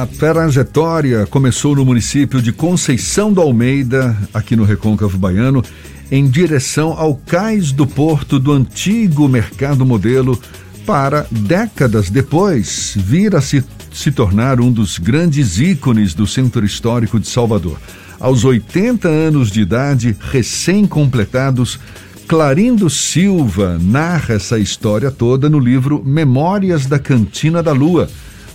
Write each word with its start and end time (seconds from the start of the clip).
A 0.00 0.06
trajetória 0.06 1.26
começou 1.26 1.76
no 1.76 1.84
município 1.84 2.40
de 2.40 2.52
Conceição 2.52 3.30
do 3.30 3.42
Almeida, 3.42 4.16
aqui 4.32 4.56
no 4.56 4.64
Recôncavo 4.64 5.18
Baiano, 5.18 5.62
em 6.10 6.26
direção 6.26 6.92
ao 6.92 7.14
cais 7.14 7.70
do 7.70 7.86
porto 7.86 8.38
do 8.38 8.50
antigo 8.50 9.28
mercado 9.28 9.84
modelo, 9.84 10.40
para, 10.86 11.26
décadas 11.30 12.08
depois, 12.08 12.94
vir 12.96 13.36
a 13.36 13.42
se, 13.42 13.62
se 13.92 14.10
tornar 14.10 14.58
um 14.58 14.72
dos 14.72 14.96
grandes 14.96 15.58
ícones 15.58 16.14
do 16.14 16.26
centro 16.26 16.64
histórico 16.64 17.20
de 17.20 17.28
Salvador. 17.28 17.78
Aos 18.18 18.42
80 18.42 19.06
anos 19.06 19.50
de 19.50 19.60
idade, 19.60 20.16
recém-completados, 20.18 21.78
Clarindo 22.26 22.88
Silva 22.88 23.78
narra 23.78 24.36
essa 24.36 24.58
história 24.58 25.10
toda 25.10 25.50
no 25.50 25.58
livro 25.58 26.02
Memórias 26.02 26.86
da 26.86 26.98
Cantina 26.98 27.62
da 27.62 27.72
Lua 27.72 28.08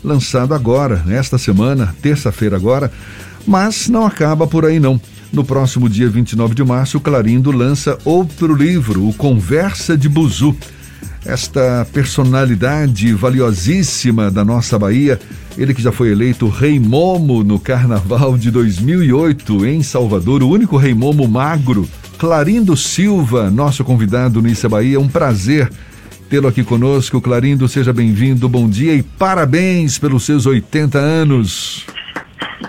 lançado 0.06 0.54
agora, 0.54 1.02
nesta 1.06 1.38
semana, 1.38 1.96
terça-feira 2.02 2.56
agora, 2.56 2.92
mas 3.46 3.90
não 3.90 4.06
acaba 4.06 4.46
por 4.46 4.66
aí 4.66 4.80
não. 4.80 5.02
No 5.34 5.44
próximo 5.44 5.90
dia 5.90 6.08
29 6.08 6.54
de 6.54 6.64
março, 6.64 7.00
Clarindo 7.00 7.52
lança 7.52 7.98
outro 8.06 8.54
livro, 8.56 9.08
O 9.08 9.14
Conversa 9.14 9.98
de 9.98 10.08
Buzu. 10.08 10.56
Esta 11.26 11.86
personalidade 11.92 13.12
valiosíssima 13.14 14.30
da 14.30 14.46
nossa 14.46 14.78
Bahia, 14.78 15.20
ele 15.58 15.74
que 15.74 15.82
já 15.82 15.92
foi 15.92 16.12
eleito 16.12 16.48
Rei 16.48 16.80
Momo 16.80 17.44
no 17.44 17.60
Carnaval 17.60 18.38
de 18.38 18.52
2008 18.52 19.66
em 19.66 19.82
Salvador, 19.82 20.44
o 20.44 20.50
único 20.50 20.78
Rei 20.78 20.94
Momo 20.94 21.28
magro, 21.28 21.90
Clarindo 22.20 22.78
Silva, 22.78 23.50
nosso 23.50 23.84
convidado 23.84 24.42
no 24.42 24.48
Issa 24.48 24.70
Bahia. 24.70 25.00
Um 25.00 25.08
prazer 25.08 25.70
tê-lo 26.30 26.48
aqui 26.48 26.64
conosco. 26.64 27.22
Clarindo, 27.22 27.68
seja 27.68 27.94
bem-vindo, 27.94 28.50
bom 28.50 28.68
dia 28.68 28.94
e 28.94 29.04
parabéns 29.04 29.98
pelos 29.98 30.26
seus 30.26 30.46
80 30.46 30.98
anos. 30.98 31.86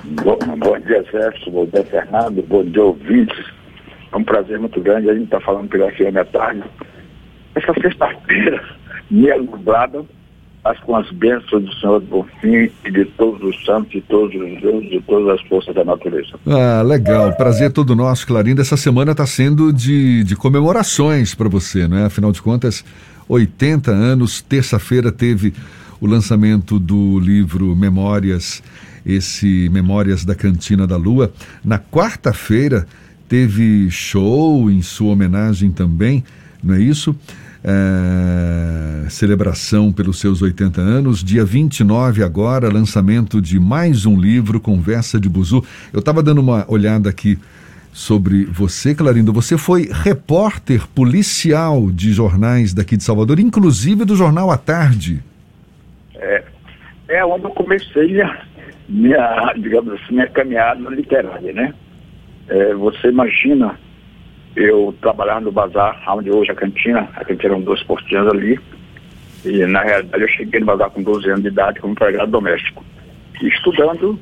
Bom, 0.05 0.39
bom 0.59 0.79
dia, 0.81 1.05
Sérgio, 1.11 1.53
bom 1.53 1.67
dia, 1.67 1.85
Fernando, 1.85 2.43
bom 2.47 2.65
dia, 2.65 2.83
ouvintes. 2.83 3.45
É 4.13 4.17
um 4.17 4.25
prazer 4.25 4.59
muito 4.59 4.81
grande 4.81 5.11
a 5.11 5.15
gente 5.15 5.25
estar 5.25 5.41
tá 5.41 5.45
falando 5.45 5.69
pela 5.69 5.91
FM 5.91 6.31
tarde. 6.33 6.63
Essa 7.55 7.73
sexta-feira, 7.81 8.63
meia 9.11 9.39
nublada, 9.39 10.05
mas 10.65 10.81
com 10.81 10.97
as 10.97 11.09
bênçãos 11.13 11.65
do 11.65 11.73
Senhor 11.75 12.01
do 12.01 12.07
Bonfim 12.07 12.71
e 12.85 12.91
de 12.91 13.05
todos 13.05 13.41
os 13.41 13.65
santos, 13.65 13.91
de 13.91 14.01
todos 14.01 14.35
os 14.35 14.61
deuses, 14.61 14.91
de 14.91 15.01
todas 15.03 15.39
as 15.39 15.49
forças 15.49 15.73
da 15.75 15.85
natureza. 15.85 16.39
Ah, 16.45 16.83
legal. 16.83 17.33
Prazer 17.37 17.71
todo 17.73 17.95
nosso, 17.95 18.27
Clarindo. 18.27 18.61
Essa 18.61 18.77
semana 18.77 19.13
está 19.13 19.25
sendo 19.27 19.73
de, 19.73 20.25
de 20.25 20.35
comemorações 20.35 21.37
para 21.37 21.49
você, 21.49 21.87
não 21.87 21.99
é? 21.99 22.07
Afinal 22.07 22.33
de 22.33 22.43
contas, 22.43 22.85
80 23.29 23.91
anos. 23.91 24.41
Terça-feira 24.41 25.11
teve 25.11 25.53
o 26.01 26.07
lançamento 26.07 26.79
do 26.79 27.19
livro 27.19 27.75
Memórias, 27.75 28.63
esse 29.05 29.69
Memórias 29.71 30.25
da 30.25 30.35
Cantina 30.35 30.87
da 30.87 30.97
Lua. 30.97 31.33
Na 31.65 31.79
quarta-feira 31.79 32.87
teve 33.29 33.91
show 33.91 34.71
em 34.71 34.83
sua 34.83 35.13
homenagem 35.13 35.71
também, 35.71 36.25
não 36.63 36.75
é 36.75 36.81
isso? 36.81 37.17
É, 37.69 39.09
celebração 39.09 39.93
pelos 39.93 40.21
seus 40.21 40.41
80 40.41 40.81
anos. 40.81 41.25
Dia 41.25 41.45
29 41.45 42.23
agora, 42.23 42.73
lançamento 42.73 43.43
de 43.43 43.59
mais 43.59 44.07
um 44.07 44.17
livro, 44.17 44.61
Conversa 44.61 45.19
de 45.19 45.29
Buzu. 45.29 45.65
Eu 45.93 45.99
estava 45.99 46.23
dando 46.23 46.41
uma 46.41 46.65
olhada 46.69 47.11
aqui 47.11 47.37
sobre 47.97 48.45
você, 48.45 48.95
Clarindo. 48.95 49.33
Você 49.33 49.57
foi 49.57 49.89
repórter 49.91 50.87
policial 50.89 51.91
de 51.91 52.13
jornais 52.13 52.75
daqui 52.75 52.95
de 52.95 53.03
Salvador, 53.03 53.41
inclusive 53.41 54.05
do 54.05 54.15
Jornal 54.15 54.51
à 54.51 54.59
Tarde. 54.59 55.25
É, 56.15 56.45
é 57.09 57.25
onde 57.25 57.47
eu 57.47 57.51
comecei 57.51 58.09
minha, 58.09 58.43
minha 58.87 59.55
digamos 59.57 59.95
assim, 59.95 60.13
minha 60.13 60.27
caminhada 60.27 60.91
literária, 60.91 61.55
né? 61.55 61.73
É, 62.49 62.75
você 62.75 63.09
imagina 63.09 63.81
eu 64.55 64.95
trabalhar 65.01 65.41
no 65.41 65.51
bazar, 65.51 65.99
onde 66.09 66.31
hoje 66.31 66.51
a 66.51 66.55
cantina, 66.55 67.09
a 67.17 67.25
cantina 67.25 67.55
eram 67.55 67.63
duas 67.63 67.83
portinhas 67.83 68.27
ali, 68.27 68.61
e 69.43 69.65
na 69.65 69.83
realidade 69.83 70.23
eu 70.23 70.29
cheguei 70.29 70.61
no 70.61 70.67
bazar 70.67 70.91
com 70.91 71.03
12 71.03 71.31
anos 71.31 71.43
de 71.43 71.49
idade 71.49 71.81
como 71.81 71.95
empregado 71.95 72.31
doméstico. 72.31 72.85
Estudando 73.41 74.21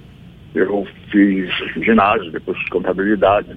eu 0.54 0.86
fiz 1.10 1.50
ginásio, 1.84 2.30
depois 2.30 2.56
fiz 2.58 2.68
contabilidade. 2.68 3.56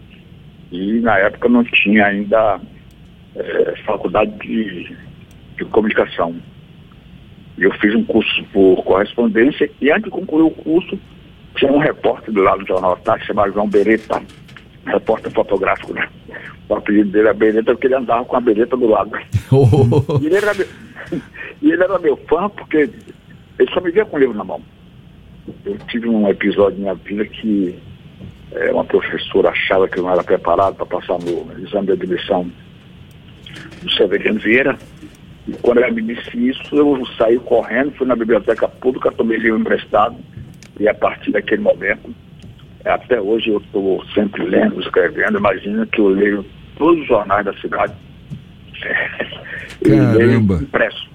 E 0.71 0.99
na 0.99 1.17
época 1.19 1.47
não 1.47 1.63
tinha 1.63 2.07
ainda 2.07 2.59
é, 3.35 3.75
faculdade 3.85 4.31
de, 4.39 4.95
de 5.57 5.65
comunicação. 5.65 6.35
Eu 7.57 7.71
fiz 7.73 7.95
um 7.95 8.03
curso 8.03 8.43
por 8.51 8.83
correspondência 8.83 9.69
e 9.79 9.91
antes 9.91 10.05
de 10.05 10.09
concluir 10.09 10.43
o 10.43 10.51
curso, 10.51 10.99
tinha 11.55 11.71
um 11.71 11.79
repórter 11.79 12.33
do 12.33 12.41
lado 12.41 12.59
do 12.59 12.67
Jornal 12.67 12.97
Tarde, 12.97 13.25
chamado 13.25 13.53
João 13.53 13.67
Beretta, 13.67 14.21
repórter 14.85 15.31
fotográfico, 15.31 15.93
né? 15.93 16.07
O 16.69 16.75
apelido 16.75 17.11
dele 17.11 17.29
é 17.29 17.33
Beretta 17.33 17.73
porque 17.73 17.87
ele 17.87 17.95
andava 17.95 18.25
com 18.25 18.35
a 18.35 18.41
bereta 18.41 18.75
do 18.75 18.87
lado. 18.87 19.11
Oh. 19.51 20.17
E, 20.21 20.25
ele 20.25 20.35
era 20.35 20.53
meu, 20.53 20.67
e 21.61 21.71
ele 21.71 21.83
era 21.83 21.99
meu 21.99 22.17
fã 22.29 22.49
porque 22.49 22.89
ele 23.57 23.71
só 23.73 23.81
me 23.81 23.91
via 23.91 24.05
com 24.05 24.17
o 24.17 24.19
livro 24.19 24.35
na 24.35 24.43
mão. 24.43 24.61
Eu 25.65 25.77
tive 25.87 26.09
um 26.09 26.27
episódio 26.27 26.77
na 26.79 26.93
minha 26.93 26.95
vida 26.95 27.25
que 27.25 27.77
é, 28.51 28.71
uma 28.71 28.85
professora 28.85 29.49
achava 29.49 29.87
que 29.87 29.99
eu 29.99 30.03
não 30.03 30.11
era 30.11 30.23
preparado 30.23 30.75
para 30.75 30.85
passar 30.85 31.17
no 31.19 31.59
exame 31.61 31.87
de 31.87 31.93
admissão 31.93 32.49
do 33.81 33.91
Severiano 33.91 34.39
Vieira. 34.39 34.77
E 35.47 35.53
quando 35.61 35.77
ela 35.79 35.91
me 35.91 36.01
disse 36.01 36.49
isso, 36.49 36.75
eu 36.75 37.05
saí 37.17 37.39
correndo, 37.39 37.91
fui 37.91 38.07
na 38.07 38.15
biblioteca 38.15 38.67
pública, 38.67 39.11
tomei 39.11 39.37
livro 39.37 39.59
emprestado. 39.59 40.15
E 40.79 40.87
a 40.87 40.93
partir 40.93 41.31
daquele 41.31 41.61
momento, 41.61 42.13
até 42.85 43.19
hoje 43.19 43.49
eu 43.49 43.57
estou 43.59 44.03
sempre 44.13 44.43
lendo, 44.43 44.79
escrevendo. 44.81 45.37
Imagina 45.37 45.85
que 45.85 45.99
eu 45.99 46.09
leio 46.09 46.45
todos 46.77 47.01
os 47.01 47.07
jornais 47.07 47.45
da 47.45 47.53
cidade. 47.53 47.93
leio 49.85 50.39
impresso. 50.61 51.09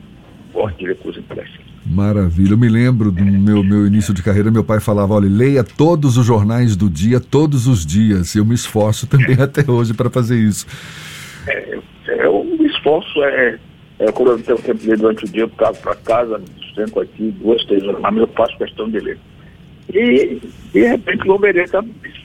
Gosto 0.53 0.79
de 0.79 0.87
recurso 0.87 1.21
impresso. 1.21 1.72
Maravilha. 1.85 2.53
Eu 2.53 2.59
me 2.59 2.69
lembro 2.69 3.11
do 3.11 3.25
meu, 3.25 3.63
meu 3.63 3.87
início 3.87 4.15
de 4.15 4.23
carreira, 4.23 4.51
meu 4.51 4.63
pai 4.63 4.79
falava, 4.79 5.15
olha, 5.15 5.29
leia 5.29 5.65
todos 5.65 6.17
os 6.17 6.25
jornais 6.25 6.77
do 6.77 6.89
dia, 6.89 7.19
todos 7.19 7.67
os 7.67 7.85
dias. 7.85 8.35
Eu 8.35 8.45
me 8.45 8.55
esforço 8.55 9.07
também 9.07 9.37
até 9.43 9.69
hoje 9.69 9.93
para 9.93 10.09
fazer 10.09 10.37
isso. 10.37 10.67
É, 11.47 11.79
é, 12.07 12.29
o 12.29 12.45
esforço 12.65 13.23
é, 13.25 13.59
é 13.99 14.13
quando 14.13 14.33
eu 14.33 14.39
tenho 14.39 14.59
tempo 14.59 14.79
de 14.79 14.89
ler 14.91 14.99
durante 14.99 15.25
o 15.25 15.29
dia, 15.29 15.43
eu 15.43 15.49
caso 15.51 15.81
para 15.81 15.97
casa, 15.97 16.41
sento 16.75 17.01
aqui 17.01 17.35
duas, 17.41 17.65
três 17.67 17.83
horas, 17.83 18.01
mas 18.01 18.17
eu 18.17 18.29
faço 18.29 18.57
questão 18.57 18.89
de 18.89 19.01
ler. 19.01 19.19
E, 19.93 20.41
de 20.73 20.87
repente, 20.87 21.29
o 21.29 21.35
Obereta 21.35 21.85
disse, 22.03 22.23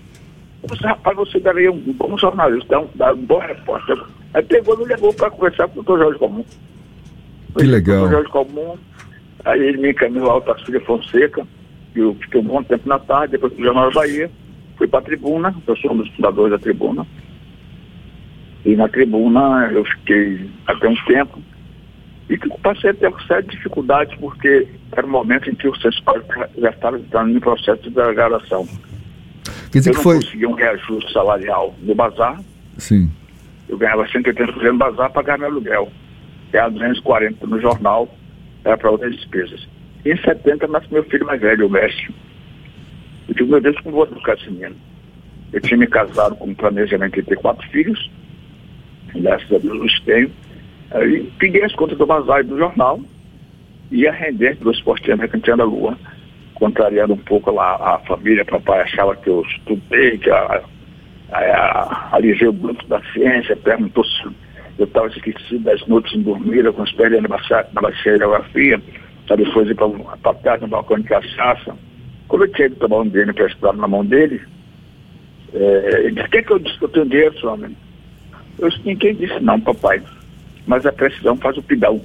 você, 0.63 0.85
rapaz, 0.85 1.17
você 1.17 1.39
daria 1.39 1.71
um 1.71 1.79
bom 1.93 2.15
jornalista, 2.17 2.79
um, 2.79 2.83
um 2.83 3.25
bom 3.25 3.39
repórter. 3.39 3.97
Aí 4.33 4.43
pegou 4.43 4.75
e 4.75 4.79
me 4.79 4.85
levou 4.85 5.11
para 5.13 5.31
conversar 5.31 5.67
com 5.67 5.79
o 5.79 5.83
doutor 5.83 5.99
Jorge 5.99 6.19
Comum. 6.19 6.45
Que 7.57 7.65
legal. 7.65 8.05
O 8.05 8.09
Jorge 8.09 8.29
Comum 8.29 8.77
Aí 9.47 9.65
ele 9.65 9.77
me 9.77 9.91
encaminhou 9.91 10.29
ao 10.29 10.41
Tarcísio 10.41 10.81
Fonseca, 10.81 11.47
eu 11.95 12.13
fiquei 12.15 12.41
um 12.41 12.43
bom 12.43 12.61
tempo 12.63 12.87
na 12.87 12.99
tarde, 12.99 13.31
depois 13.31 13.53
fui 13.53 13.61
o 13.61 13.65
Jornal 13.65 13.89
da 13.89 13.95
Bahia, 13.95 14.29
fui 14.77 14.87
para 14.89 14.99
a 14.99 15.03
tribuna, 15.03 15.55
eu 15.65 15.75
sou 15.77 15.93
um 15.93 15.97
dos 15.97 16.09
fundadores 16.09 16.51
da 16.51 16.59
tribuna. 16.59 17.07
E 18.65 18.75
na 18.75 18.89
tribuna 18.89 19.69
eu 19.71 19.85
fiquei 19.85 20.49
até 20.67 20.89
um 20.89 20.95
tempo. 21.05 21.41
E 22.29 22.37
passei 22.61 22.89
a 22.89 22.93
ter 22.93 23.13
certas 23.25 23.55
dificuldades, 23.55 24.13
porque 24.19 24.67
era 24.91 25.07
um 25.07 25.11
momento 25.11 25.49
em 25.49 25.55
que 25.55 25.69
o 25.69 25.75
Sescório 25.77 26.25
já 26.57 26.69
estava 26.69 26.99
entrando 26.99 27.31
em 27.31 27.39
processo 27.39 27.81
de 27.83 27.89
degradação. 27.89 28.67
Quer 29.71 29.79
dizer 29.79 29.91
eu 29.91 29.93
que 29.93 29.97
não 29.97 30.03
foi... 30.03 30.15
consegui 30.15 30.45
um 30.45 30.55
reajuste 30.55 31.13
salarial 31.13 31.73
no 31.81 31.95
bazar. 31.95 32.37
Sim. 32.77 33.09
Eu 33.69 33.77
ganhava 33.77 34.05
180% 34.05 34.61
no 34.61 34.77
bazar 34.77 35.09
para 35.09 35.23
pagar 35.23 35.39
meu 35.39 35.47
aluguel. 35.47 35.89
Ganhava 36.51 36.71
240 36.71 37.47
no 37.47 37.61
jornal 37.61 38.16
era 38.67 38.77
para 38.77 38.91
outras 38.91 39.15
despesas. 39.15 39.67
E 40.05 40.11
em 40.11 40.17
70 40.17 40.67
nasce 40.67 40.91
meu 40.91 41.03
filho 41.05 41.25
mais 41.25 41.39
velho, 41.39 41.67
o 41.67 41.69
Mestre. 41.69 42.13
Eu 43.27 43.33
digo, 43.33 43.49
meu 43.49 43.61
Deus, 43.61 43.79
como 43.79 43.95
vou 43.95 44.05
educar 44.05 44.33
esse 44.33 44.49
menino? 44.49 44.75
Eu 45.53 45.61
tinha 45.61 45.77
me 45.77 45.87
casado 45.87 46.35
com 46.35 46.49
um 46.49 46.55
planejamento 46.55 47.15
de 47.15 47.23
ter 47.23 47.37
quatro 47.37 47.65
filhos, 47.69 48.11
graças 49.15 49.51
a 49.51 49.57
Deus 49.57 49.79
os 49.79 49.99
tenho. 50.01 50.29
Aí 50.91 51.31
peguei 51.39 51.63
as 51.63 51.73
contas 51.73 51.97
do 51.97 52.05
bazar 52.05 52.41
e 52.41 52.43
do 52.43 52.57
jornal, 52.57 52.99
ia 53.91 54.11
render 54.11 54.57
pelos 54.57 54.81
portinhos 54.81 55.19
mercantil 55.19 55.55
da 55.55 55.63
Lua, 55.63 55.97
contrariando 56.55 57.13
um 57.13 57.17
pouco 57.17 57.51
lá 57.51 57.75
a 57.75 57.99
família, 57.99 58.43
papai 58.43 58.81
achava 58.81 59.15
que 59.15 59.29
eu 59.29 59.41
estudei, 59.41 60.17
que 60.17 60.29
a, 60.29 60.61
a, 61.31 62.09
a, 62.11 62.19
grupo 62.51 62.85
da 62.87 63.01
ciência, 63.13 63.55
perguntou 63.55 64.03
se 64.03 64.27
eu 64.77 64.85
estava 64.85 65.07
esquecido 65.07 65.63
das 65.63 65.85
noites 65.87 66.13
em 66.13 66.21
dormir, 66.21 66.71
com 66.73 66.83
as 66.83 66.91
pernas 66.91 67.21
na 67.23 67.89
de 67.89 68.23
água 68.23 68.43
fria, 68.51 68.81
para 69.25 69.35
depois 69.35 69.69
ir 69.69 69.75
para 69.75 70.33
trás 70.35 70.61
no 70.61 70.67
balcão 70.67 70.99
de 70.99 71.07
cachaça. 71.07 71.75
Quando 72.27 72.45
eu 72.45 72.51
tinha 72.53 72.69
tomar 72.71 72.99
um 72.99 73.07
dinheiro 73.07 73.31
emprestado 73.31 73.77
na 73.77 73.87
mão 73.87 74.05
dele, 74.05 74.41
é, 75.53 76.01
ele 76.03 76.11
disse, 76.11 76.29
quer 76.29 76.43
que 76.43 76.51
eu 76.51 76.59
disse 76.59 76.77
que 76.77 76.85
eu 76.85 76.89
tenho 76.89 77.09
dinheiro, 77.09 77.39
seu 77.39 77.49
homem? 77.51 77.75
Eu 78.59 78.69
disse, 78.69 78.81
ninguém 78.85 79.15
disse 79.15 79.39
não, 79.39 79.59
papai. 79.59 80.01
Mas 80.65 80.85
a 80.85 80.91
precisão 80.91 81.37
faz 81.37 81.57
o 81.57 81.63
pidão. 81.63 82.01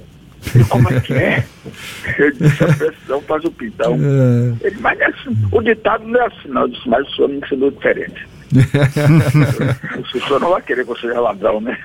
E 0.55 0.63
como 0.65 0.89
é 0.89 0.99
que 0.99 1.13
é? 1.13 1.45
Eu 2.19 2.31
disse, 2.31 2.63
a 2.63 2.67
pressão 2.67 3.21
faz 3.21 3.43
o 3.45 3.51
pintão. 3.51 3.93
É. 3.95 4.67
Ele, 4.67 4.77
mas 4.81 4.99
é 4.99 5.05
assim, 5.05 5.35
o 5.51 5.61
ditado 5.61 6.05
não 6.05 6.19
é 6.19 6.27
assim, 6.27 6.49
não. 6.49 6.61
Eu 6.63 6.67
disse, 6.67 6.89
mas 6.89 7.07
o 7.07 7.15
senhor 7.15 7.29
me 7.29 7.37
ensinou 7.37 7.71
diferente. 7.71 8.27
o 10.15 10.21
senhor 10.21 10.39
não 10.39 10.51
vai 10.51 10.61
querer 10.61 10.85
que 10.85 10.91
eu 10.91 10.97
seja 10.97 11.19
ladrão, 11.19 11.59
né? 11.59 11.77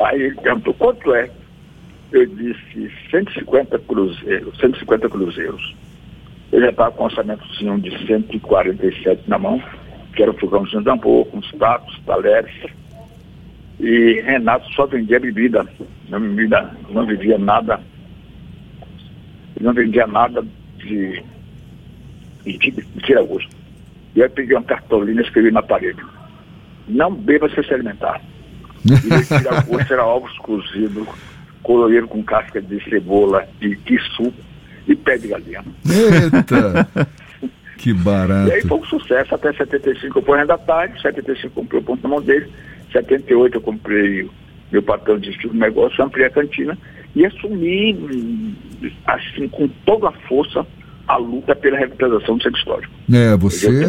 Aí 0.00 0.22
ele 0.22 0.34
perguntou, 0.36 0.74
quanto 0.74 1.14
é? 1.14 1.30
Eu 2.12 2.26
disse, 2.26 2.92
150 3.10 3.78
cruzeiros, 3.80 4.58
150 4.58 5.08
cruzeiros. 5.08 5.74
Eu 6.52 6.60
já 6.60 6.68
estava 6.68 6.90
com 6.92 7.04
um 7.04 7.06
orçamentozinho 7.06 7.80
de 7.80 8.06
147 8.06 9.22
na 9.26 9.38
mão, 9.38 9.62
que 10.14 10.22
era 10.22 10.30
o 10.30 10.38
fogãozinho 10.38 10.82
da 10.82 10.94
boca, 10.94 11.30
com 11.30 11.38
os 11.38 11.50
pratos, 11.52 11.98
talheres. 12.04 12.52
E 13.80 14.20
Renato 14.20 14.70
só 14.74 14.86
vendia 14.86 15.18
bebida, 15.18 15.66
não, 16.10 16.20
bebida, 16.20 16.70
não 16.90 17.06
vendia 17.06 17.38
nada, 17.38 17.80
não 19.58 19.72
vendia 19.72 20.06
nada 20.06 20.44
de, 20.76 21.22
de, 22.44 22.58
de 22.58 22.86
tira 23.02 23.22
gosto. 23.22 23.61
E 24.14 24.22
aí 24.22 24.28
peguei 24.28 24.56
uma 24.56 24.64
cartolina 24.64 25.20
e 25.20 25.24
escrevi 25.24 25.50
na 25.50 25.62
parede. 25.62 26.02
Não 26.88 27.14
beba 27.14 27.48
sem 27.48 27.64
se 27.64 27.72
alimentar. 27.72 28.20
E 28.84 29.68
gosto 29.68 29.92
era 29.92 30.04
ovos 30.04 30.36
cozidos, 30.38 31.06
colorido 31.62 32.08
com 32.08 32.22
casca 32.22 32.60
de 32.60 32.82
cebola 32.88 33.46
e 33.60 33.76
quiçu 33.76 34.32
e 34.86 34.94
pé 34.94 35.16
de 35.16 35.28
galinha. 35.28 35.64
Eita! 35.86 36.88
que 37.78 37.92
barato. 37.92 38.48
E 38.48 38.52
aí 38.52 38.62
foi 38.62 38.78
um 38.78 38.84
sucesso, 38.84 39.34
até 39.34 39.52
75 39.52 40.18
eu 40.18 40.22
ponho 40.22 40.46
da 40.46 40.58
tarde, 40.58 41.00
75 41.00 41.46
eu 41.46 41.50
comprei 41.50 41.80
o 41.80 41.84
ponto 41.84 42.02
na 42.02 42.08
mão 42.08 42.22
dele, 42.22 42.50
78 42.92 43.56
eu 43.56 43.60
comprei 43.60 44.28
meu 44.70 44.82
papel 44.82 45.18
de 45.18 45.30
estudo 45.30 45.54
negócio, 45.54 46.02
ampliei 46.02 46.26
a 46.26 46.30
cantina 46.30 46.76
e 47.14 47.26
assumi, 47.26 48.56
assim, 49.06 49.46
com 49.48 49.68
toda 49.84 50.08
a 50.08 50.12
força, 50.12 50.66
a 51.06 51.16
luta 51.16 51.54
pela 51.54 51.78
revitalização 51.78 52.36
do 52.36 52.42
centro 52.42 52.58
histórico. 52.58 52.92
É, 53.12 53.36
você, 53.36 53.86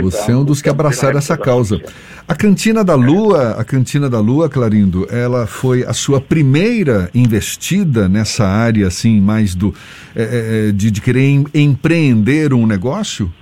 você 0.00 0.32
é 0.32 0.36
um 0.36 0.44
dos 0.44 0.62
que 0.62 0.68
abraçaram 0.68 1.18
essa 1.18 1.36
causa. 1.36 1.80
A 2.26 2.34
Cantina 2.34 2.82
da 2.82 2.94
Lua, 2.94 3.52
a 3.52 3.64
Cantina 3.64 4.08
da 4.08 4.18
Lua, 4.18 4.48
Clarindo, 4.48 5.06
ela 5.10 5.46
foi 5.46 5.84
a 5.84 5.92
sua 5.92 6.20
primeira 6.20 7.10
investida 7.14 8.08
nessa 8.08 8.46
área, 8.46 8.86
assim, 8.86 9.20
mais 9.20 9.54
do 9.54 9.74
é, 10.16 10.72
de, 10.72 10.90
de 10.90 11.00
querer 11.00 11.20
em, 11.20 11.44
empreender 11.54 12.52
um 12.54 12.66
negócio? 12.66 13.32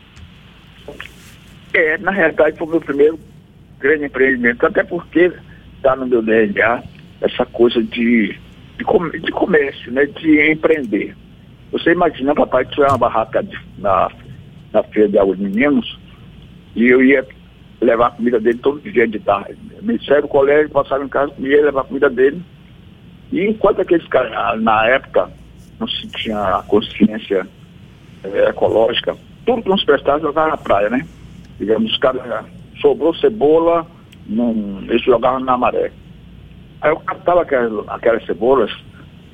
É, 1.73 1.97
na 1.99 2.11
realidade 2.11 2.59
foi 2.59 2.67
o 2.67 2.71
meu 2.71 2.81
primeiro 2.81 3.19
grande 3.79 4.05
empreendimento, 4.05 4.67
até 4.67 4.85
porque 4.85 5.33
está 5.77 5.97
no 5.97 6.07
meu 6.07 6.23
DNA 6.23 6.83
essa 7.21 7.47
coisa 7.47 7.83
de, 7.83 8.37
de, 8.77 9.21
de 9.21 9.33
comércio, 9.33 9.93
né, 9.93 10.07
de 10.07 10.53
empreender. 10.53 11.15
Você 11.73 11.93
imagina, 11.93 12.35
papai, 12.35 12.65
que 12.65 12.73
tiver 12.73 12.89
uma 12.89 12.99
barraca 12.99 13.43
de, 13.43 13.59
na, 13.79 14.11
na 14.73 14.83
feira 14.85 15.09
de 15.09 15.19
águas 15.19 15.39
meninos 15.39 15.99
e 16.77 16.87
eu 16.87 17.03
ia 17.03 17.27
levar 17.81 18.09
a 18.09 18.11
comida 18.11 18.39
dele 18.39 18.59
todo 18.59 18.81
dia 18.81 19.09
de 19.09 19.19
tarde. 19.19 19.57
Me 19.81 19.99
saía 20.05 20.23
do 20.23 20.29
colégio, 20.29 20.71
passava 20.71 21.05
em 21.05 21.09
casa, 21.09 21.33
ia 21.39 21.65
levar 21.65 21.81
a 21.81 21.85
comida 21.85 22.09
dele. 22.09 22.43
E 23.33 23.47
enquanto 23.47 23.81
aqueles 23.81 24.07
caras, 24.09 24.61
na 24.63 24.87
época, 24.87 25.31
não 25.81 25.89
se 25.89 26.07
tinha 26.09 26.63
consciência 26.69 27.47
é, 28.23 28.49
ecológica, 28.51 29.17
tudo 29.45 29.63
que 29.63 29.69
nos 29.69 29.85
prestava 29.85 30.21
jogava 30.21 30.51
na 30.51 30.57
praia, 30.57 30.91
né? 30.91 31.07
Digamos, 31.59 31.91
os 31.91 31.99
caras, 31.99 32.45
sobrou 32.81 33.15
cebola, 33.15 33.87
num, 34.27 34.83
eles 34.89 35.03
jogavam 35.03 35.41
na 35.41 35.57
maré. 35.57 35.91
Aí 36.81 36.91
eu 36.91 37.01
captava 37.01 37.43
aquelas, 37.43 37.89
aquelas 37.89 38.25
cebolas, 38.27 38.71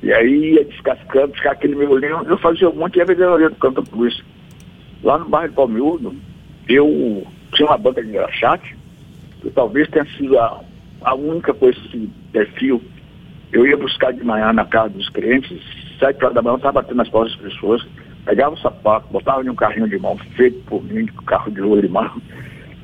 e 0.01 0.13
aí 0.13 0.53
ia 0.53 0.65
descascando, 0.65 1.33
ficar 1.33 1.51
aquele 1.51 1.75
miolinho. 1.75 2.23
Eu 2.25 2.37
fazia 2.37 2.69
monte 2.69 2.95
e 2.95 2.99
ia 2.99 3.05
vender 3.05 3.27
ali 3.27 3.49
do 3.49 3.55
canto 3.55 3.83
por 3.83 4.07
isso. 4.07 4.23
Lá 5.03 5.17
no 5.17 5.25
bairro 5.25 5.49
de 5.49 5.55
Palmiúdo, 5.55 6.15
eu 6.67 7.25
tinha 7.53 7.67
uma 7.67 7.77
banca 7.77 8.01
de 8.01 8.09
engraxate, 8.09 8.75
que 9.41 9.49
talvez 9.49 9.89
tenha 9.89 10.05
sido 10.17 10.37
a, 10.39 10.61
a 11.01 11.15
única 11.15 11.53
com 11.53 11.69
esse 11.69 12.09
perfil. 12.31 12.81
Eu 13.51 13.65
ia 13.65 13.75
buscar 13.75 14.13
de 14.13 14.23
manhã 14.23 14.53
na 14.53 14.65
casa 14.65 14.89
dos 14.89 15.09
clientes, 15.09 15.59
sete 15.97 16.23
horas 16.23 16.35
da 16.35 16.41
manhã, 16.41 16.53
eu 16.53 16.57
estava 16.57 16.81
batendo 16.81 16.97
nas 16.97 17.09
portas 17.09 17.35
das 17.37 17.51
pessoas, 17.51 17.85
pegava 18.25 18.55
o 18.55 18.59
sapato, 18.59 19.07
botava 19.11 19.43
em 19.43 19.49
um 19.49 19.55
carrinho 19.55 19.89
de 19.89 19.97
mão 19.97 20.17
feito 20.35 20.59
por 20.65 20.83
mim, 20.83 21.05
carro 21.25 21.51
de 21.51 21.61
ouro 21.61 21.81
de 21.81 21.89
mão, 21.89 22.21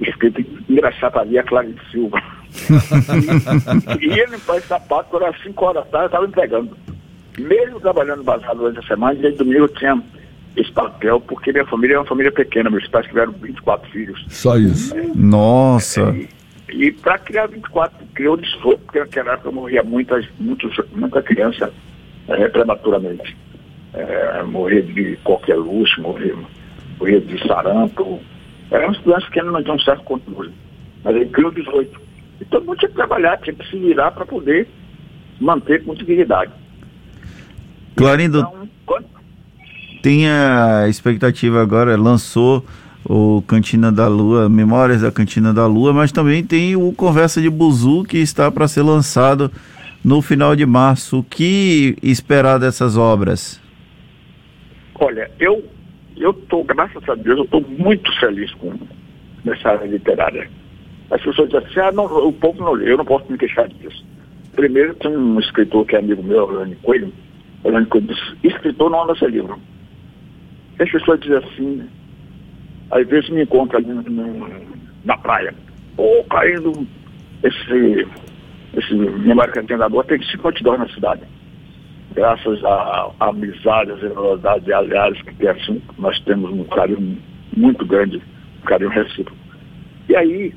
escrito 0.01 0.43
engraxataria 0.69 1.43
Clarice 1.43 1.79
Silva. 1.91 2.21
e, 4.01 4.05
e 4.05 4.25
limpar 4.25 4.57
esse 4.57 4.67
sapato, 4.67 5.09
quando 5.09 5.23
era 5.23 5.37
5 5.43 5.65
horas 5.65 5.83
da 5.85 5.91
tarde, 5.91 6.03
eu 6.03 6.07
estava 6.07 6.25
entregando. 6.25 6.84
Mesmo 7.37 7.79
trabalhando 7.79 8.23
basado 8.23 8.59
durante 8.59 8.79
a 8.79 8.87
semana, 8.87 9.15
desde 9.15 9.37
domingo 9.37 9.65
eu 9.65 9.69
tinha 9.69 10.01
esse 10.55 10.71
papel, 10.71 11.19
porque 11.19 11.51
minha 11.51 11.65
família 11.65 11.95
é 11.95 11.99
uma 11.99 12.05
família 12.05 12.31
pequena, 12.31 12.69
meus 12.69 12.87
pais 12.87 13.05
tiveram 13.07 13.33
24 13.33 13.89
filhos. 13.91 14.25
Só 14.29 14.57
isso. 14.57 14.95
É, 14.97 15.03
Nossa! 15.13 16.01
É, 16.01 16.27
e, 16.71 16.85
e 16.85 16.91
para 16.91 17.17
criar 17.17 17.47
24, 17.47 18.05
criou 18.13 18.37
desfogo, 18.37 18.79
porque 18.85 18.99
naquela 18.99 19.33
época 19.33 19.51
morria 19.51 19.83
muitas, 19.83 20.25
muitos, 20.39 20.73
muita 20.93 21.21
criança 21.21 21.71
é, 22.27 22.47
prematuramente. 22.47 23.35
É, 23.93 24.43
morria 24.43 24.81
de 24.81 25.17
qualquer 25.23 25.55
luxo, 25.55 26.01
morria, 26.01 26.35
morria 26.97 27.19
de 27.19 27.47
sarampo. 27.47 28.21
Eram 28.71 28.87
umas 28.87 28.99
doenças 28.99 29.29
que 29.29 29.41
não 29.41 29.61
tinham 29.61 29.75
um 29.75 29.79
certo 29.79 30.03
controle. 30.03 30.51
Mas 31.03 31.15
ele 31.15 31.25
criou 31.27 31.51
18. 31.51 32.01
E 32.41 32.45
todo 32.45 32.65
mundo 32.65 32.77
tinha 32.77 32.89
que 32.89 32.95
trabalhar, 32.95 33.37
tinha 33.37 33.55
que 33.55 33.69
se 33.69 33.77
virar 33.77 34.11
para 34.11 34.25
poder 34.25 34.67
manter 35.39 35.83
com 35.83 35.93
dignidade. 35.93 36.51
Clarindo, 37.95 38.39
então, 38.39 38.69
quando... 38.85 39.05
tem 40.01 40.29
a 40.29 40.87
expectativa 40.87 41.61
agora, 41.61 41.95
lançou 41.95 42.65
o 43.07 43.41
Cantina 43.47 43.91
da 43.91 44.07
Lua, 44.07 44.49
Memórias 44.49 45.01
da 45.01 45.11
Cantina 45.11 45.53
da 45.53 45.67
Lua, 45.67 45.93
mas 45.93 46.11
também 46.11 46.43
tem 46.43 46.75
o 46.75 46.91
Conversa 46.91 47.41
de 47.41 47.49
Buzu 47.49 48.03
que 48.03 48.17
está 48.17 48.51
para 48.51 48.67
ser 48.67 48.81
lançado 48.81 49.51
no 50.03 50.21
final 50.21 50.55
de 50.55 50.65
março. 50.65 51.19
O 51.19 51.23
que 51.23 51.95
esperar 52.01 52.57
dessas 52.57 52.97
obras? 52.97 53.61
Olha, 54.99 55.29
eu 55.39 55.63
eu 56.17 56.33
tô, 56.33 56.63
graças 56.63 57.07
a 57.09 57.15
Deus, 57.15 57.37
eu 57.37 57.43
estou 57.43 57.61
muito 57.61 58.11
feliz 58.19 58.51
com 58.53 58.73
nessa 59.43 59.69
área 59.69 59.85
literária. 59.85 60.49
As 61.11 61.21
pessoas 61.21 61.49
dizem 61.49 61.67
assim, 61.67 61.79
ah, 61.79 61.91
não, 61.91 62.05
o 62.05 62.33
povo 62.33 62.63
não 62.63 62.71
lê, 62.71 62.91
eu 62.91 62.97
não 62.97 63.05
posso 63.05 63.31
me 63.31 63.37
queixar 63.37 63.67
disso. 63.67 64.03
Primeiro 64.55 64.95
tem 64.95 65.15
um 65.15 65.39
escritor 65.39 65.85
que 65.85 65.95
é 65.95 65.99
amigo 65.99 66.23
meu, 66.23 66.43
Orlando 66.43 66.75
Coelho, 66.77 67.11
Coelho 67.71 68.07
disse, 68.07 68.37
escritor 68.43 68.89
não 68.89 69.15
sem 69.15 69.29
livro. 69.29 69.59
As 70.79 70.89
pessoas 70.91 71.19
dizem 71.19 71.37
assim, 71.37 71.89
às 72.91 73.07
vezes 73.07 73.29
me 73.29 73.43
encontram 73.43 73.79
ali 73.79 73.87
no, 73.87 74.49
na 75.03 75.17
praia, 75.17 75.53
ou 75.97 76.23
caindo 76.25 76.87
esse, 77.43 78.07
esse 78.75 78.93
memória 78.93 79.53
cantinador, 79.53 80.03
tem 80.05 80.21
cinco 80.23 80.47
outdoors 80.47 80.79
na 80.79 80.89
cidade. 80.89 81.21
Graças 82.13 82.63
à 82.63 83.11
amizade, 83.19 83.91
à 83.91 83.95
generosidade, 83.97 84.71
aliás, 84.71 85.21
que 85.21 85.35
tem 85.35 85.49
assim, 85.49 85.81
nós 85.97 86.19
temos 86.21 86.51
um 86.51 86.63
carinho 86.65 87.17
muito 87.55 87.85
grande, 87.85 88.21
um 88.61 88.65
carinho 88.65 88.89
recíproco. 88.89 89.37
E 90.07 90.15
aí, 90.15 90.53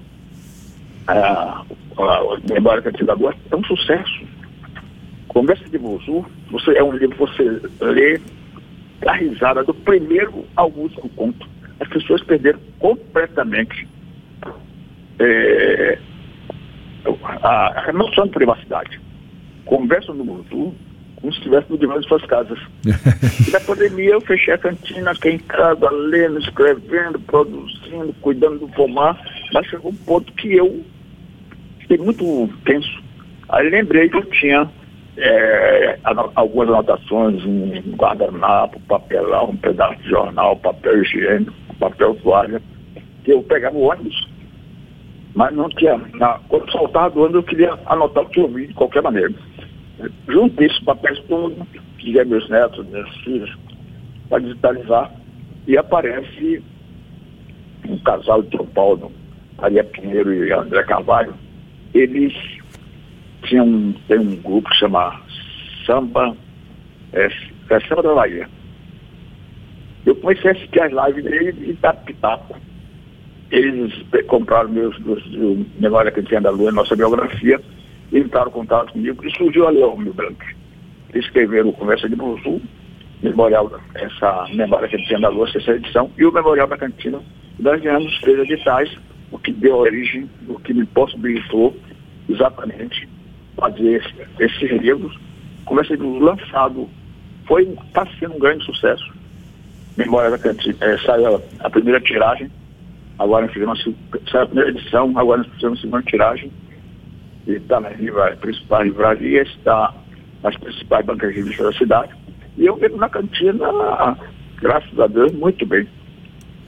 a, 1.07 1.63
a 1.97 2.53
Memória 2.53 2.83
Cantinador 2.83 3.35
é 3.51 3.57
um 3.57 3.65
sucesso. 3.65 4.21
Conversa 5.29 5.65
de 5.69 5.79
Buzu, 5.79 6.25
você, 6.51 6.73
é 6.73 6.83
um 6.83 6.93
livro 6.93 7.17
que 7.17 7.19
você 7.19 7.63
lê 7.81 8.21
a 9.07 9.13
risada 9.13 9.63
do 9.63 9.75
primeiro 9.75 10.45
ao 10.57 10.71
último 10.71 11.09
conto 11.11 11.47
as 11.81 11.89
pessoas 11.89 12.23
perderam 12.23 12.59
completamente 12.79 13.87
é, 15.19 15.99
a, 17.43 17.89
a, 17.89 17.93
noção 17.93 18.27
de 18.27 18.33
privacidade. 18.33 19.01
Conversam 19.65 20.15
no 20.15 20.25
mundo 20.25 20.75
como 21.17 21.33
se 21.33 21.39
estivesse 21.39 21.71
no 21.71 21.79
divã 21.79 21.99
de 21.99 22.07
suas 22.07 22.25
casas. 22.27 22.59
e 22.85 23.51
na 23.51 23.61
pandemia 23.61 24.11
eu 24.11 24.21
fechei 24.21 24.55
a 24.55 24.59
cantina, 24.59 25.15
fiquei 25.15 25.33
em 25.35 25.39
casa, 25.39 25.91
lendo, 25.91 26.39
escrevendo, 26.39 27.19
produzindo, 27.21 28.15
cuidando 28.21 28.61
do 28.61 28.69
pomar, 28.69 29.21
mas 29.53 29.67
chegou 29.67 29.91
um 29.91 29.97
ponto 29.97 30.33
que 30.33 30.55
eu 30.55 30.85
fiquei 31.81 31.99
muito 31.99 32.49
tenso. 32.65 33.03
Aí 33.49 33.69
lembrei 33.69 34.09
que 34.09 34.17
eu 34.17 34.25
tinha 34.27 34.71
é, 35.19 35.99
algumas 36.35 36.69
anotações, 36.69 37.45
um 37.45 37.73
guardanapo, 37.97 38.81
papelão, 38.89 39.51
um 39.51 39.57
pedaço 39.57 40.01
de 40.03 40.09
jornal, 40.09 40.57
papel 40.57 41.03
higiênico, 41.03 41.53
papel 41.79 42.15
toalha, 42.17 42.63
eu 43.27 43.43
pegava 43.43 43.77
o 43.77 43.91
ônibus, 43.91 44.29
mas 45.35 45.55
não 45.55 45.69
tinha. 45.71 45.97
Na, 46.15 46.41
quando 46.49 46.71
soltava 46.71 47.11
do 47.11 47.21
ônibus, 47.21 47.37
eu 47.37 47.43
queria 47.43 47.79
anotar 47.87 48.25
o 48.25 48.29
que 48.29 48.41
eu 48.41 48.49
vi 48.49 48.69
de 48.69 48.75
qualquer 48.75 49.03
maneira. 49.03 49.35
Junto 50.29 50.63
esses 50.63 50.79
papéis 50.85 51.19
todos, 51.29 51.59
que 51.99 52.25
meus 52.25 52.49
netos, 52.49 52.87
meus 52.89 53.17
filhos, 53.19 53.59
para 54.29 54.39
digitalizar, 54.39 55.13
e 55.67 55.77
aparece 55.77 56.63
um 57.89 57.99
casal 57.99 58.43
de 58.43 58.57
São 58.57 58.67
Paulo, 58.67 59.13
Maria 59.61 59.83
Pinheiro 59.83 60.33
e 60.33 60.53
André 60.53 60.83
Carvalho, 60.85 61.35
eles 61.93 62.33
tinham 63.43 63.95
tem 64.07 64.19
um 64.19 64.37
grupo 64.37 64.69
que 64.69 64.77
chama 64.77 65.21
Samba 65.87 66.37
é, 67.13 67.27
é 67.71 68.03
da 68.03 68.15
Bahia. 68.15 68.49
Eu 70.07 70.17
comecei 70.17 70.51
a 70.51 70.53
assistir 70.55 70.81
as 70.81 70.93
lives 70.93 71.25
dele 71.25 71.71
e 71.71 72.05
Pitaco. 72.05 72.57
Eles 73.51 73.93
compraram 74.27 74.69
meus, 74.69 74.99
meus, 75.01 75.27
meus 75.31 75.67
Memória 75.79 76.11
Cantinha 76.11 76.41
da 76.41 76.51
Lua, 76.51 76.71
nossa 76.73 76.95
biografia, 76.95 77.61
e 78.13 78.19
entraram 78.19 78.49
em 78.49 78.53
contato 78.53 78.93
comigo 78.93 79.27
e 79.27 79.37
surgiu 79.37 79.67
ali 79.67 79.83
o 79.83 79.97
meu 79.97 80.13
branco. 80.13 80.45
Escreveram 81.15 81.71
o 81.71 81.73
Conversa 81.73 82.09
de 82.09 82.17
Buzu, 82.17 82.61
Memorial, 83.23 83.71
essa 83.95 84.47
Memória 84.55 84.89
Cantinha 84.89 85.21
da 85.21 85.29
Lua, 85.29 85.49
essa 85.55 85.73
edição, 85.73 86.11
e 86.17 86.25
o 86.25 86.33
Memorial 86.33 86.67
da 86.67 86.77
Cantina. 86.77 87.21
Nós 87.59 87.81
ganhamos 87.81 88.13
os 88.13 88.21
três 88.21 88.39
editais, 88.39 88.95
o 89.31 89.39
que 89.39 89.53
deu 89.53 89.77
origem, 89.77 90.29
o 90.47 90.59
que 90.61 90.73
me 90.73 90.87
possibilitou 90.87 91.75
exatamente 92.29 93.09
fazer 93.59 94.03
esses 94.39 94.71
livros. 94.81 95.19
Conversa 95.65 95.97
de 95.97 96.03
Buzu 96.03 96.25
lançado, 96.25 96.89
foi, 97.47 97.65
está 97.87 98.07
sendo 98.19 98.37
um 98.37 98.39
grande 98.39 98.65
sucesso. 98.65 99.13
Memória 99.97 100.31
da 100.31 100.39
Cantina, 100.39 100.77
é, 100.81 100.97
saiu 100.99 101.43
a 101.59 101.71
primeira 101.71 102.01
tiragem, 102.01 102.51
agora 103.19 103.47
nós 103.47 103.53
fizemos 103.53 103.83
saiu 104.31 104.45
a 104.45 104.47
primeira 104.47 104.71
edição, 104.71 105.13
agora 105.17 105.43
nós 105.43 105.53
fizemos 105.55 105.79
a 105.79 105.83
segunda 105.83 106.03
tiragem, 106.05 106.53
e 107.47 107.53
está 107.53 107.81
nas 107.81 107.97
principais 108.39 108.87
livrarias, 108.87 109.49
está 109.49 109.93
nas 110.43 110.57
principais 110.57 111.05
bancas 111.05 111.35
de 111.35 111.43
lixo 111.43 111.63
da 111.63 111.73
cidade. 111.73 112.13
E 112.57 112.67
eu 112.67 112.77
vejo 112.77 112.97
na 112.97 113.09
cantina, 113.09 113.67
graças 114.61 114.99
a 115.01 115.07
Deus, 115.07 115.33
muito 115.33 115.67
bem. 115.67 115.89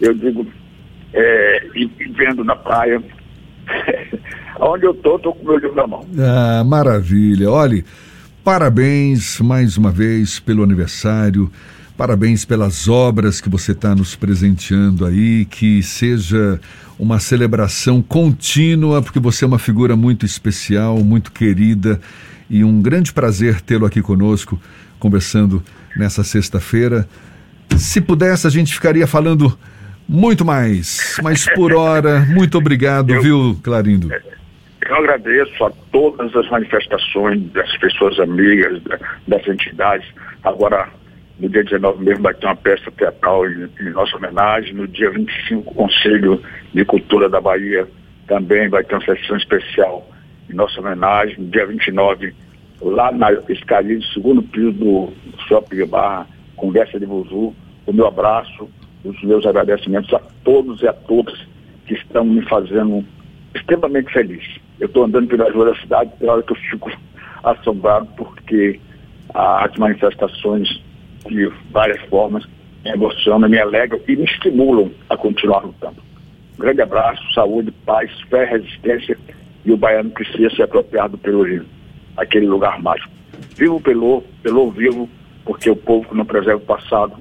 Eu 0.01 0.15
digo, 0.15 0.47
é, 1.13 1.67
e, 1.75 1.87
vendo 2.13 2.43
na 2.43 2.57
praia, 2.57 3.03
onde 4.61 4.87
eu 4.87 4.93
estou, 4.93 5.17
estou 5.17 5.35
com 5.35 5.43
o 5.43 5.47
meu 5.47 5.59
livro 5.59 5.75
na 5.75 5.87
mão. 5.87 6.07
Ah, 6.19 6.63
maravilha. 6.65 7.51
Olhe, 7.51 7.85
parabéns 8.45 9.41
mais 9.41 9.77
uma 9.77 9.91
vez 9.91 10.39
pelo 10.39 10.63
aniversário. 10.63 11.51
Parabéns 11.97 12.47
pelas 12.47 12.89
obras 12.89 13.43
que 13.43 13.51
você 13.51 13.73
está 13.73 13.95
nos 13.95 14.17
presenteando 14.17 15.05
aí, 15.05 15.45
que 15.45 15.83
seja 15.83 16.59
uma 16.99 17.19
celebração 17.19 18.01
contínua, 18.01 19.03
porque 19.03 19.21
você 19.21 19.45
é 19.45 19.47
uma 19.47 19.59
figura 19.59 19.95
muito 19.97 20.25
especial, 20.25 20.99
muito 21.05 21.31
querida 21.31 22.01
e 22.49 22.65
um 22.65 22.81
grande 22.83 23.13
prazer 23.13 23.61
tê-lo 23.61 23.87
aqui 23.87 24.03
conosco, 24.03 24.59
conversando 24.99 25.63
nessa 25.97 26.25
sexta-feira. 26.25 27.07
Se 27.77 28.01
pudesse, 28.01 28.47
a 28.47 28.51
gente 28.51 28.73
ficaria 28.75 29.07
falando 29.07 29.57
muito 30.09 30.45
mais, 30.45 31.17
mas 31.23 31.47
por 31.55 31.73
hora, 31.73 32.21
muito 32.21 32.59
obrigado, 32.59 33.11
eu, 33.11 33.23
viu, 33.23 33.61
Clarindo? 33.63 34.11
Eu 34.91 34.97
agradeço 34.97 35.65
a 35.65 35.71
todas 35.93 36.35
as 36.35 36.51
manifestações 36.51 37.41
das 37.53 37.77
pessoas 37.77 38.19
amigas, 38.19 38.83
das 39.29 39.47
entidades. 39.47 40.05
Agora, 40.43 40.89
no 41.39 41.49
dia 41.49 41.63
19 41.63 42.03
mesmo 42.03 42.25
vai 42.25 42.35
ter 42.35 42.47
uma 42.47 42.57
peça 42.57 42.91
teatral 42.91 43.49
em, 43.49 43.71
em, 43.81 43.91
nossa 43.91 44.17
homenagem. 44.17 44.75
No 44.75 44.89
dia 44.89 45.09
25, 45.13 45.71
o 45.71 45.75
Conselho 45.75 46.43
de 46.75 46.85
Cultura 46.85 47.29
da 47.29 47.41
Bahia 47.41 47.87
também 48.27 48.69
vai 48.69 48.83
ter 48.83 48.97
uma 48.97 49.05
sessão 49.05 49.37
especial 49.37 50.11
em 50.51 50.55
nossa 50.55 50.81
homenagem. 50.81 51.39
No 51.39 51.47
dia 51.47 51.67
29, 51.67 52.35
lá 52.81 53.13
na 53.13 53.31
escadinha 53.49 53.97
do 53.97 54.05
segundo 54.07 54.43
piso 54.43 54.73
do 54.73 55.13
Shopping 55.47 55.87
Barra, 55.87 56.27
Conversa 56.57 56.99
de 56.99 57.07
Buzu, 57.07 57.55
o 57.87 57.93
meu 57.93 58.09
abraço, 58.09 58.69
os 59.05 59.23
meus 59.23 59.47
agradecimentos 59.47 60.13
a 60.13 60.21
todos 60.43 60.83
e 60.83 60.89
a 60.89 60.93
todas 60.93 61.39
que 61.87 61.95
estão 61.95 62.25
me 62.25 62.43
fazendo 62.49 63.05
extremamente 63.55 64.13
feliz. 64.13 64.59
Eu 64.81 64.87
estou 64.87 65.05
andando 65.05 65.29
pelas 65.29 65.55
ruas 65.55 65.75
da 65.75 65.81
cidade, 65.83 66.11
pela 66.19 66.33
hora 66.33 66.43
que 66.43 66.53
eu 66.53 66.57
fico 66.57 66.91
assombrado, 67.45 68.09
porque 68.17 68.81
as 69.35 69.77
manifestações 69.77 70.83
de 71.29 71.53
várias 71.71 72.01
formas, 72.09 72.45
me 72.85 72.91
emocionam, 72.91 73.49
me 73.49 73.59
alegram 73.59 74.01
e 74.09 74.17
me 74.17 74.25
estimulam 74.25 74.91
a 75.09 75.17
continuar 75.17 75.61
lutando. 75.61 76.03
Um 76.59 76.63
grande 76.63 76.83
abraço, 76.83 77.23
saúde, 77.35 77.71
paz, 77.85 78.11
fé, 78.29 78.45
resistência 78.45 79.19
e 79.65 79.73
o 79.73 79.77
baiano 79.77 80.11
precisa 80.11 80.51
ser 80.51 80.63
apropriado 80.63 81.19
pelo 81.19 81.43
Rio, 81.43 81.67
aquele 82.17 82.47
lugar 82.47 82.81
mágico. 82.81 83.11
Vivo 83.57 83.81
pelo, 83.81 84.23
pelo 84.43 84.71
vivo, 84.71 85.09
porque 85.45 85.69
o 85.69 85.77
povo 85.77 86.09
que 86.09 86.17
não 86.17 86.25
preserva 86.25 86.59
o 86.59 86.67
passado 86.67 87.15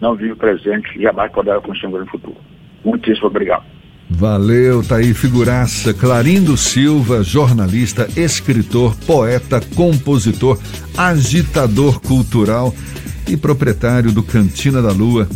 não 0.00 0.14
vive 0.14 0.32
o 0.32 0.36
presente 0.36 0.98
e 0.98 1.02
jamais 1.02 1.32
poderá 1.32 1.60
construir 1.60 1.88
um 1.88 1.92
grande 1.92 2.10
futuro. 2.10 2.36
Muitíssimo 2.84 3.28
obrigado. 3.28 3.64
Valeu, 4.08 4.84
tá 4.84 4.96
aí 4.96 5.12
figuraça 5.12 5.92
Clarindo 5.92 6.56
Silva, 6.56 7.22
jornalista, 7.22 8.08
escritor, 8.16 8.94
poeta, 9.06 9.60
compositor, 9.74 10.58
agitador 10.96 12.00
cultural 12.00 12.74
e 13.28 13.36
proprietário 13.36 14.12
do 14.12 14.22
Cantina 14.22 14.80
da 14.80 14.92
Lua, 14.92 15.28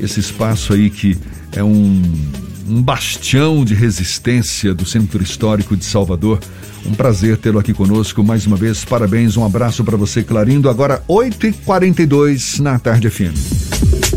esse 0.00 0.20
espaço 0.20 0.72
aí 0.72 0.88
que 0.88 1.16
é 1.52 1.62
um, 1.62 2.02
um 2.68 2.82
bastião 2.82 3.64
de 3.64 3.74
resistência 3.74 4.74
do 4.74 4.86
Centro 4.86 5.22
Histórico 5.22 5.76
de 5.76 5.84
Salvador. 5.84 6.40
Um 6.86 6.94
prazer 6.94 7.36
tê-lo 7.36 7.58
aqui 7.58 7.72
conosco 7.72 8.22
mais 8.24 8.46
uma 8.46 8.56
vez. 8.56 8.84
Parabéns, 8.84 9.36
um 9.36 9.44
abraço 9.44 9.84
para 9.84 9.96
você, 9.96 10.22
Clarindo. 10.22 10.68
Agora, 10.68 11.02
8h42 11.08 12.58
na 12.60 12.78
Tarde 12.78 13.08
FM. 13.08 14.13